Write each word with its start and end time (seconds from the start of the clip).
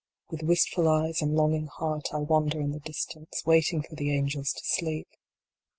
With 0.31 0.41
wistful 0.41 0.89
eyes, 0.89 1.21
and 1.21 1.35
longing 1.35 1.67
heart, 1.67 2.11
I 2.11 2.17
wander 2.21 2.59
in 2.59 2.71
the 2.71 2.79
distance, 2.79 3.43
waiting 3.45 3.83
for 3.83 3.93
the 3.93 4.11
angels 4.15 4.51
to 4.53 4.63
sleep. 4.63 5.07